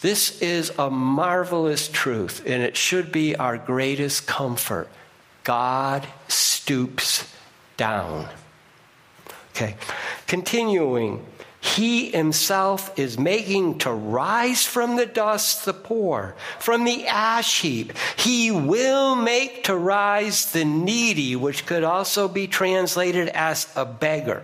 [0.00, 4.88] This is a marvelous truth, and it should be our greatest comfort.
[5.44, 7.32] God stoops
[7.76, 8.28] down.
[9.50, 9.76] Okay.
[10.26, 11.24] Continuing,
[11.66, 17.92] he himself is making to rise from the dust the poor, from the ash heap.
[18.16, 24.42] He will make to rise the needy, which could also be translated as a beggar.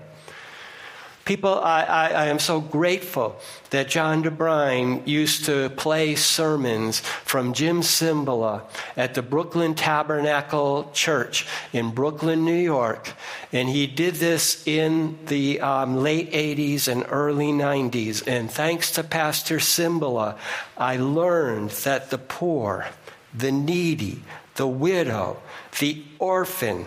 [1.24, 3.36] People, I, I, I, am so grateful
[3.70, 8.62] that John DeBrine used to play sermons from Jim Cymbala
[8.96, 13.12] at the Brooklyn Tabernacle Church in Brooklyn, New York.
[13.52, 18.26] And he did this in the um, late 80s and early 90s.
[18.26, 20.36] And thanks to Pastor Cymbala,
[20.76, 22.88] I learned that the poor,
[23.32, 24.24] the needy,
[24.56, 25.40] the widow,
[25.78, 26.86] the orphan,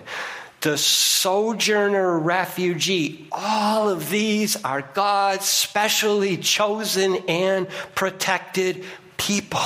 [0.66, 8.84] the sojourner refugee, all of these are God's specially chosen and protected
[9.16, 9.62] people.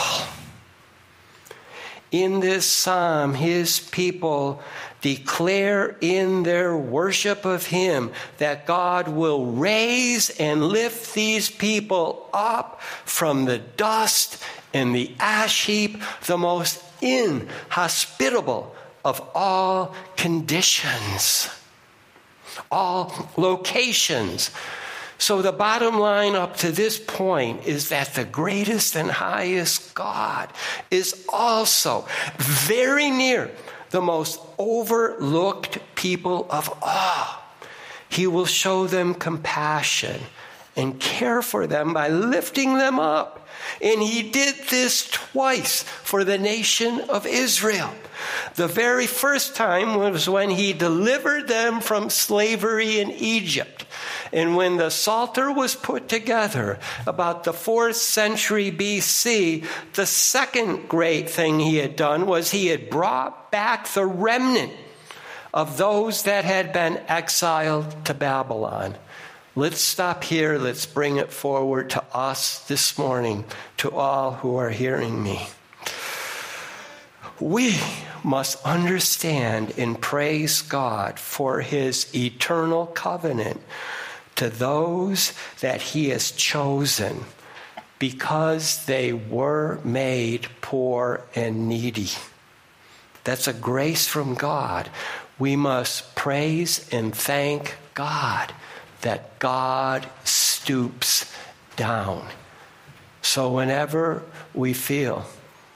[2.11, 4.61] In this psalm, his people
[4.99, 12.81] declare in their worship of him that God will raise and lift these people up
[13.05, 14.43] from the dust
[14.73, 18.75] and the ash heap, the most inhospitable
[19.09, 21.49] of all conditions,
[22.71, 24.51] all locations.
[25.17, 30.49] So, the bottom line up to this point is that the greatest and highest God
[30.91, 32.05] is also
[32.37, 33.51] very near
[33.89, 37.41] the most overlooked people of all.
[38.07, 40.21] He will show them compassion
[40.75, 43.47] and care for them by lifting them up.
[43.81, 47.91] And he did this twice for the nation of Israel.
[48.55, 53.85] The very first time was when he delivered them from slavery in Egypt.
[54.31, 61.29] And when the Psalter was put together about the fourth century BC, the second great
[61.29, 64.73] thing he had done was he had brought back the remnant
[65.53, 68.95] of those that had been exiled to Babylon.
[69.55, 70.59] Let's stop here.
[70.59, 73.45] Let's bring it forward to us this morning,
[73.77, 75.47] to all who are hearing me.
[77.39, 77.79] We
[78.23, 83.61] must understand and praise God for his eternal covenant
[84.35, 87.25] to those that he has chosen
[87.97, 92.09] because they were made poor and needy.
[93.23, 94.89] That's a grace from God.
[95.39, 98.53] We must praise and thank God
[99.01, 101.31] that God stoops
[101.75, 102.27] down.
[103.21, 104.23] So whenever
[104.53, 105.25] we feel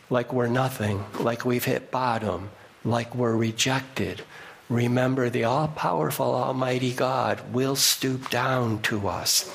[0.09, 2.49] like we're nothing, like we've hit bottom,
[2.84, 4.24] like we're rejected,
[4.69, 9.49] remember the all powerful Almighty God will stoop down to us.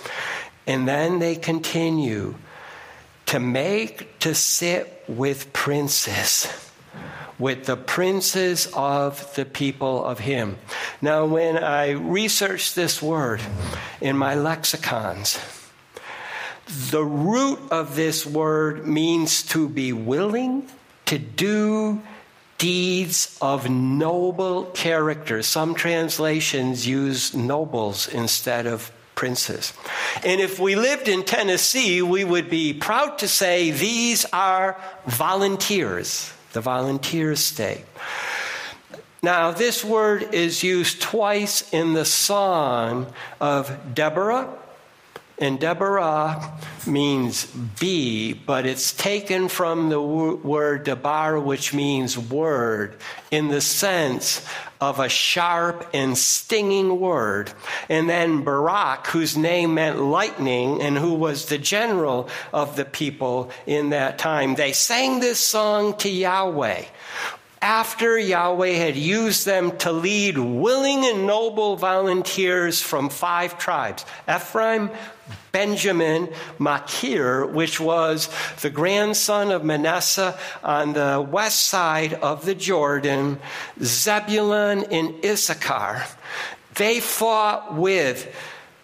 [0.67, 2.35] And then they continue
[3.27, 6.68] to make to sit with princes
[7.39, 10.59] with the princes of the people of him.
[11.01, 13.41] Now, when I researched this word
[14.01, 15.39] in my lexicons,
[16.91, 20.69] the root of this word means to be willing
[21.07, 22.03] to do
[22.59, 25.43] deeds of noble character.
[25.43, 29.73] Some translations use nobles instead of princes.
[30.25, 36.33] And if we lived in Tennessee, we would be proud to say these are volunteers
[36.53, 37.85] the volunteer state.
[39.23, 44.49] Now, this word is used twice in the song of Deborah.
[45.41, 52.97] And Deborah means bee, but it's taken from the word debar, which means word,
[53.31, 54.45] in the sense
[54.81, 57.53] of a sharp and stinging word.
[57.89, 63.51] And then Barak, whose name meant lightning and who was the general of the people
[63.67, 66.85] in that time, they sang this song to Yahweh
[67.61, 74.91] after Yahweh had used them to lead willing and noble volunteers from five tribes Ephraim,
[75.53, 76.29] Benjamin,
[76.59, 78.29] Machir, which was
[78.63, 83.39] the grandson of Manasseh on the west side of the Jordan,
[83.83, 86.05] Zebulun and Issachar.
[86.75, 88.35] They fought with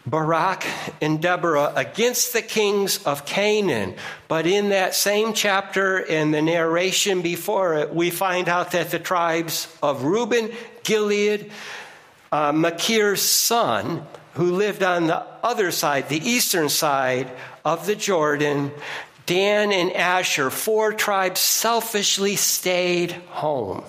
[0.06, 0.66] Barak
[1.00, 3.94] and Deborah against the kings of Canaan.
[4.28, 8.98] But in that same chapter, and the narration before it, we find out that the
[8.98, 10.50] tribes of Reuben,
[10.82, 11.50] Gilead,
[12.30, 17.30] uh, Machir's son, who lived on the other side, the eastern side
[17.64, 18.72] of the Jordan,
[19.26, 23.84] Dan and Asher, four tribes selfishly stayed home.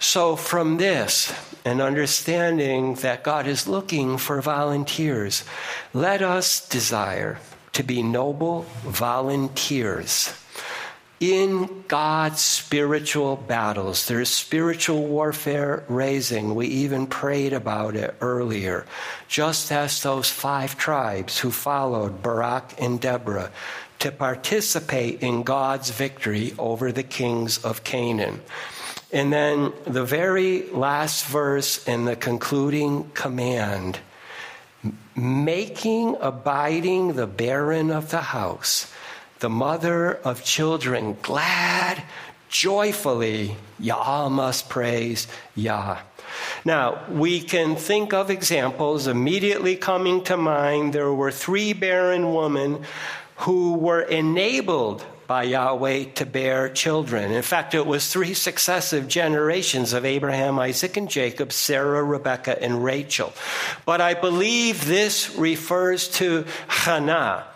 [0.00, 1.32] So, from this,
[1.64, 5.44] and understanding that God is looking for volunteers,
[5.92, 7.38] let us desire
[7.72, 10.34] to be noble volunteers
[11.22, 14.06] in God's spiritual battles.
[14.08, 16.56] There's spiritual warfare raising.
[16.56, 18.86] We even prayed about it earlier.
[19.28, 23.52] Just as those five tribes who followed Barak and Deborah
[24.00, 28.40] to participate in God's victory over the kings of Canaan.
[29.12, 33.98] And then the very last verse and the concluding command
[35.14, 38.90] making abiding the barren of the house,
[39.40, 42.02] the mother of children, glad,
[42.48, 45.98] joyfully, Yah must praise Yah.
[46.64, 50.92] Now, we can think of examples immediately coming to mind.
[50.92, 52.84] There were three barren women
[53.36, 57.32] who were enabled by Yahweh to bear children.
[57.32, 62.84] In fact, it was three successive generations of Abraham, Isaac, and Jacob, Sarah, Rebekah, and
[62.84, 63.32] Rachel.
[63.86, 67.46] But I believe this refers to Hannah.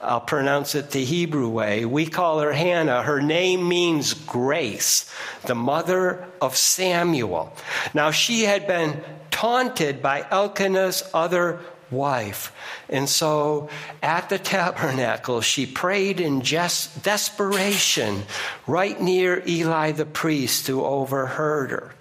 [0.00, 1.84] I'll pronounce it the Hebrew way.
[1.84, 3.02] We call her Hannah.
[3.02, 5.04] Her name means grace,
[5.44, 7.52] the mother of Samuel.
[7.92, 11.60] Now, she had been taunted by Elkanah's other
[11.90, 12.52] wife.
[12.88, 13.68] And so
[14.02, 18.22] at the tabernacle, she prayed in just desperation
[18.66, 21.92] right near Eli the priest who overheard her.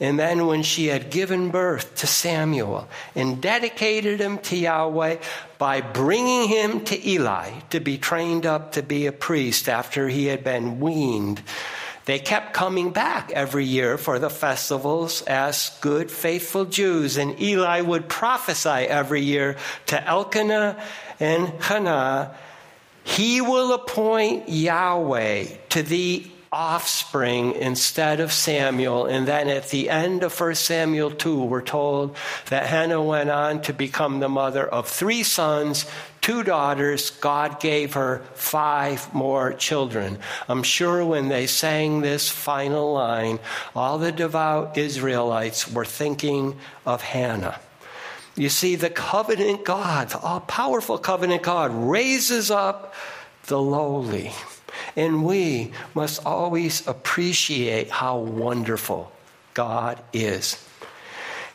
[0.00, 5.16] And then, when she had given birth to Samuel and dedicated him to Yahweh
[5.58, 10.26] by bringing him to Eli to be trained up to be a priest after he
[10.26, 11.42] had been weaned,
[12.08, 17.18] they kept coming back every year for the festivals as good, faithful Jews.
[17.18, 20.82] And Eli would prophesy every year to Elkanah
[21.20, 22.34] and Hannah
[23.04, 29.04] He will appoint Yahweh to the offspring instead of Samuel.
[29.04, 32.16] And then at the end of 1 Samuel 2, we're told
[32.48, 35.84] that Hannah went on to become the mother of three sons,
[36.28, 37.08] two daughters.
[37.08, 40.18] God gave her five more children.
[40.46, 43.38] I'm sure when they sang this final line,
[43.74, 47.58] all the devout Israelites were thinking of Hannah.
[48.36, 52.92] You see, the covenant God, the all powerful covenant God, raises up
[53.46, 54.32] the lowly.
[54.96, 59.10] And we must always appreciate how wonderful
[59.54, 60.62] God is.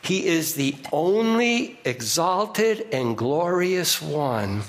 [0.04, 4.64] He is the only exalted and glorious one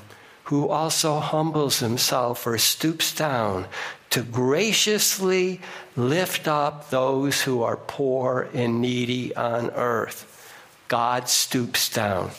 [0.46, 3.66] who also humbles himself or stoops down
[4.12, 5.60] to graciously
[5.98, 10.32] lift up those who are poor and needy on earth.
[10.88, 12.32] God stoops down.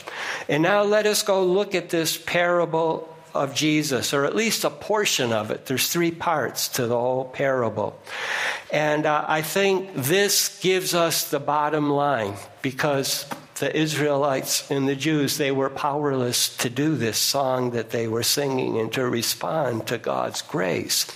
[0.49, 4.71] And now let us go look at this parable of Jesus, or at least a
[4.71, 5.67] portion of it.
[5.67, 7.99] There's three parts to the whole parable.
[8.73, 13.27] And uh, I think this gives us the bottom line because
[13.59, 18.23] the Israelites and the Jews, they were powerless to do this song that they were
[18.23, 21.07] singing and to respond to God's grace.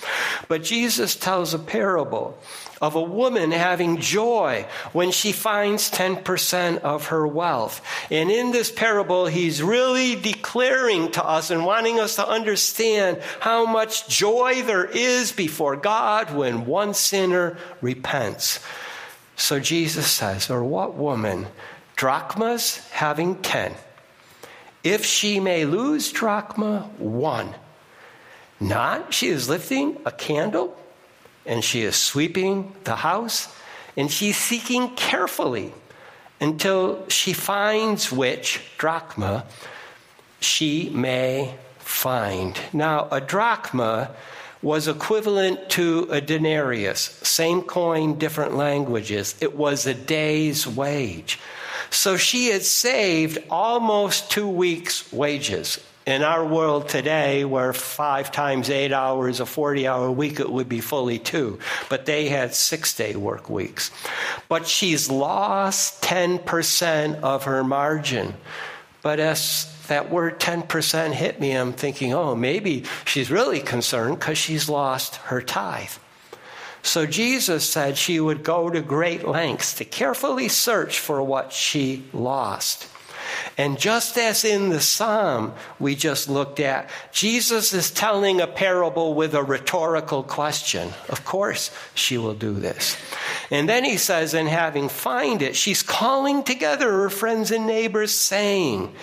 [0.49, 2.39] But Jesus tells a parable
[2.81, 7.83] of a woman having joy when she finds 10% of her wealth.
[8.11, 13.66] And in this parable, he's really declaring to us and wanting us to understand how
[13.66, 18.61] much joy there is before God when one sinner repents.
[19.37, 21.49] So Jesus says, or what woman,
[21.97, 23.74] drachmas having 10,
[24.83, 27.55] if she may lose drachma, one,
[28.59, 30.76] not she is lifting a candle
[31.47, 33.55] and she is sweeping the house
[33.97, 35.72] and she's seeking carefully
[36.41, 39.45] until she finds which drachma
[40.41, 42.59] she may find.
[42.72, 44.14] Now, a drachma
[44.62, 49.34] was equivalent to a denarius, same coin, different languages.
[49.41, 51.38] It was a day's wage.
[51.91, 55.78] So she had saved almost two weeks' wages
[56.11, 60.69] in our world today, where five times eight hours, a 40 hour week, it would
[60.69, 61.59] be fully two.
[61.89, 63.91] But they had six day work weeks.
[64.49, 68.35] But she's lost 10% of her margin.
[69.03, 74.39] But as that word 10% hit me, I'm thinking, oh, maybe she's really concerned because
[74.39, 75.91] she's lost her tithe.
[76.83, 82.05] So Jesus said she would go to great lengths to carefully search for what she
[82.13, 82.89] lost.
[83.59, 89.14] And just as in the psalm we just looked at, Jesus is telling a parable
[89.14, 90.91] with a rhetorical question.
[91.09, 92.97] Of course, she will do this.
[93.51, 98.12] And then he says, and having find it, she's calling together her friends and neighbors,
[98.12, 98.95] saying,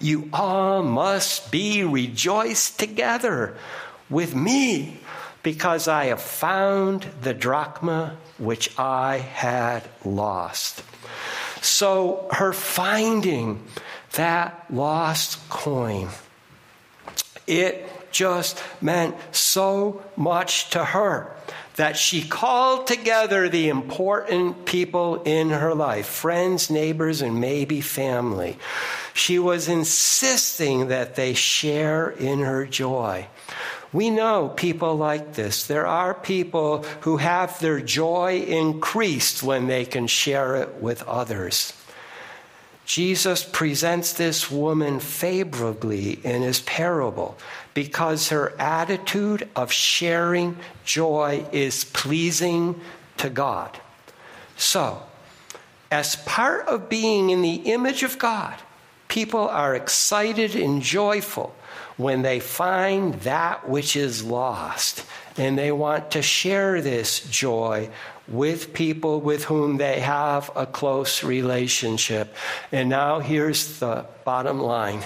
[0.00, 3.56] You all must be rejoiced together
[4.08, 5.00] with me
[5.42, 10.82] because I have found the drachma which I had lost.
[11.66, 13.62] So her finding
[14.12, 16.08] that lost coin,
[17.46, 21.32] it just meant so much to her
[21.74, 28.56] that she called together the important people in her life friends, neighbors, and maybe family.
[29.12, 33.26] She was insisting that they share in her joy.
[33.96, 35.66] We know people like this.
[35.66, 41.72] There are people who have their joy increased when they can share it with others.
[42.84, 47.38] Jesus presents this woman favorably in his parable
[47.72, 52.78] because her attitude of sharing joy is pleasing
[53.16, 53.80] to God.
[54.58, 55.04] So,
[55.90, 58.56] as part of being in the image of God,
[59.08, 61.56] people are excited and joyful
[61.96, 65.04] when they find that which is lost.
[65.38, 67.90] And they want to share this joy
[68.28, 72.34] with people with whom they have a close relationship.
[72.72, 75.04] And now here's the bottom line.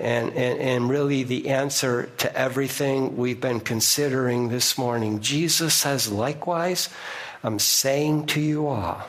[0.00, 5.20] And, and, and really the answer to everything we've been considering this morning.
[5.20, 6.88] Jesus says, likewise,
[7.44, 9.02] I'm saying to you all,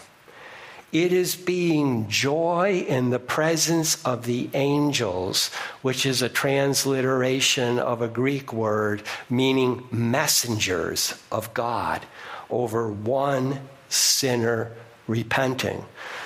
[0.93, 5.49] it is being joy in the presence of the angels,
[5.81, 12.05] which is a transliteration of a Greek word meaning messengers of God,
[12.51, 14.71] over one sinner
[15.07, 15.83] repenting.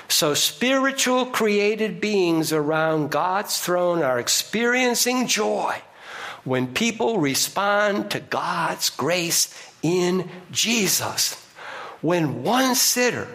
[0.10, 5.82] So, spiritual created beings around God's throne are experiencing joy
[6.44, 11.36] when people respond to God's grace in Jesus.
[12.02, 13.28] When one sinner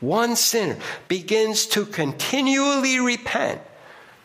[0.00, 0.76] one sinner
[1.08, 3.60] begins to continually repent,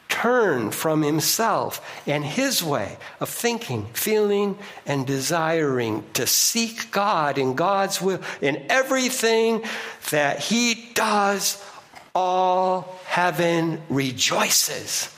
[0.07, 7.55] turn from himself and his way of thinking, feeling, and desiring to seek God in
[7.55, 9.63] God's will in everything
[10.11, 11.63] that he does,
[12.13, 15.09] all heaven rejoices.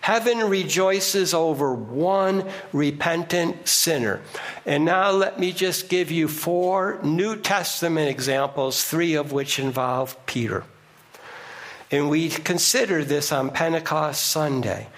[0.00, 4.20] Heaven rejoices over one repentant sinner.
[4.64, 10.16] And now let me just give you four New Testament examples, three of which involve
[10.26, 10.64] Peter.
[11.90, 14.88] And we consider this on Pentecost Sunday.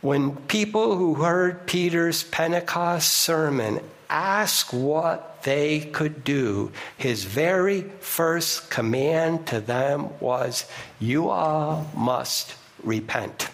[0.00, 8.70] When people who heard Peter's Pentecost sermon asked what they could do, his very first
[8.70, 10.64] command to them was,
[10.98, 13.48] You all must repent.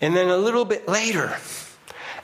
[0.00, 1.36] And then a little bit later,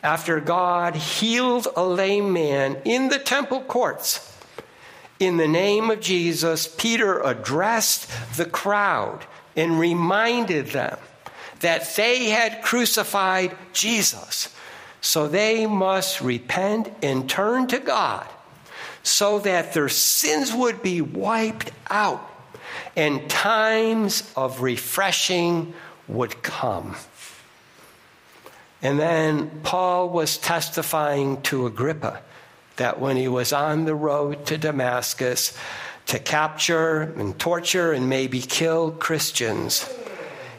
[0.02, 4.30] after God healed a lame man in the temple courts,
[5.18, 9.24] in the name of Jesus, Peter addressed the crowd
[9.56, 10.98] and reminded them
[11.60, 14.54] that they had crucified Jesus.
[15.00, 18.26] So they must repent and turn to God
[19.02, 22.30] so that their sins would be wiped out
[22.96, 25.74] and times of refreshing
[26.08, 26.96] would come.
[28.84, 32.20] And then Paul was testifying to Agrippa
[32.76, 35.56] that when he was on the road to Damascus
[36.06, 39.88] to capture and torture and maybe kill Christians,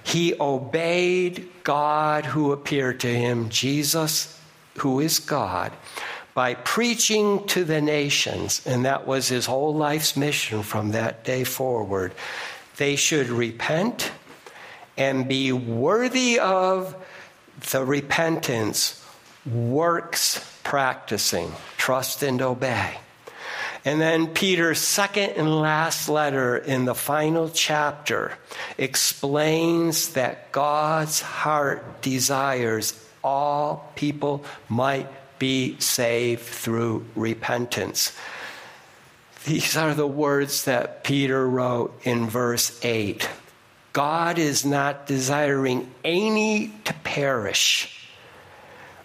[0.04, 4.40] he obeyed God who appeared to him, Jesus,
[4.80, 5.72] who is God,
[6.34, 8.66] by preaching to the nations.
[8.66, 12.12] And that was his whole life's mission from that day forward.
[12.78, 14.12] They should repent
[14.98, 16.96] and be worthy of
[17.72, 19.04] the repentance,
[19.46, 22.98] works practicing, trust and obey.
[23.86, 28.36] And then Peter's second and last letter in the final chapter
[28.80, 38.18] explains that God's heart desires all people might be saved through repentance.
[39.46, 43.30] These are the words that Peter wrote in verse 8.
[43.96, 48.10] God is not desiring any to perish,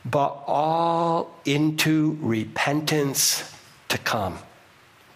[0.05, 3.55] but all into repentance
[3.89, 4.41] to come.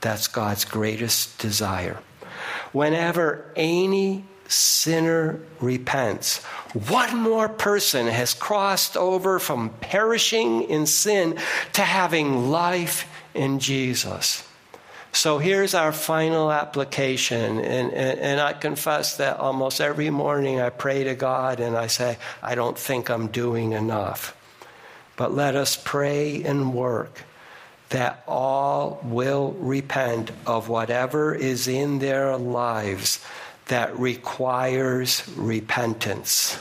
[0.01, 1.99] That's God's greatest desire.
[2.71, 6.45] Whenever any sinner repents,
[6.89, 11.37] one more person has crossed over from perishing in sin
[11.73, 14.47] to having life in Jesus.
[15.15, 17.61] So here's our final application.
[17.61, 21.87] And, and, and, I confess that almost every morning I pray to God and I
[21.87, 24.37] say, I don't think I'm doing enough.
[25.17, 27.23] But let us pray and work
[27.91, 33.25] that all will repent of whatever is in their lives
[33.67, 36.59] that requires repentance.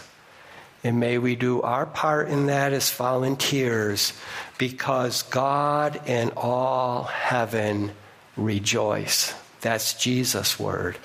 [0.84, 4.14] And may we do our part in that as volunteers
[4.60, 7.94] because God and all heaven
[8.38, 9.34] rejoice.
[9.62, 10.98] That's Jesus' word.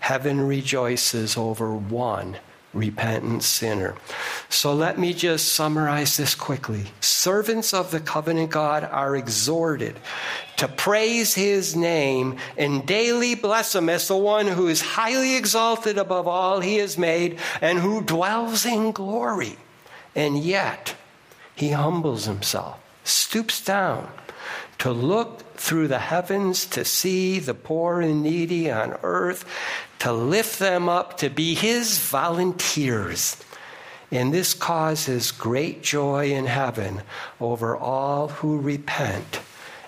[0.00, 2.38] Heaven rejoices over one
[2.72, 3.96] repentant sinner.
[4.48, 6.84] So let me just summarize this quickly.
[7.00, 9.96] Servants of the covenant God are exhorted
[10.56, 15.98] to praise his name and daily bless him as the one who is highly exalted
[15.98, 19.56] above all he has made and who dwells in glory.
[20.14, 20.94] And yet,
[21.54, 24.10] he humbles himself, stoops down
[24.78, 29.44] to look through the heavens to see the poor and needy on earth,
[29.98, 33.36] to lift them up to be his volunteers.
[34.10, 37.02] And this causes great joy in heaven
[37.38, 39.40] over all who repent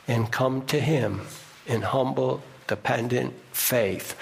[0.06, 1.22] and come to him
[1.66, 4.14] in humble, dependent faith.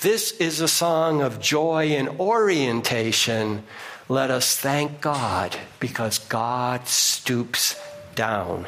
[0.00, 3.62] This is a song of joy and orientation.
[4.08, 7.80] Let us thank God because God stoops
[8.16, 8.66] down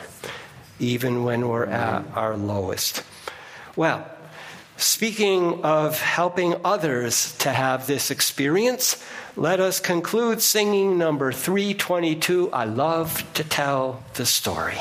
[0.81, 3.03] even when we're at our lowest.
[3.77, 4.05] Well,
[4.77, 9.03] speaking of helping others to have this experience,
[9.37, 14.79] let us conclude singing number 322 I love to tell the story.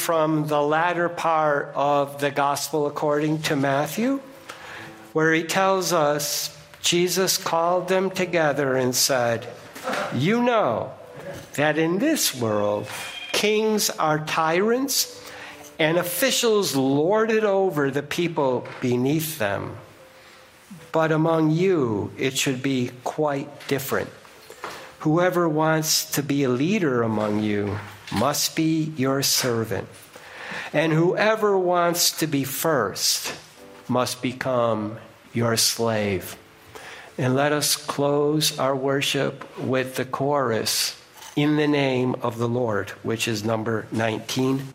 [0.00, 4.20] From the latter part of the Gospel according to Matthew.
[5.12, 9.46] where he tells us Jesus called them together and said,
[10.14, 10.92] You know
[11.54, 12.86] that in this world,
[13.32, 15.20] kings are tyrants
[15.78, 19.76] and officials lord it over the people beneath them.
[20.92, 24.10] But among you, it should be quite different.
[25.00, 27.78] Whoever wants to be a leader among you
[28.12, 29.88] must be your servant.
[30.72, 33.34] And whoever wants to be first
[33.88, 34.98] must become
[35.32, 36.36] your slave.
[37.18, 41.00] And let us close our worship with the chorus,
[41.36, 44.74] In the Name of the Lord, which is number 19.